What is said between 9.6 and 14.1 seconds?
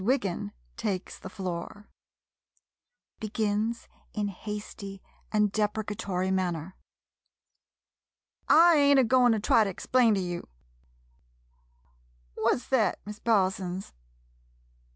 to explain to you— what 's thet, Miss Parsons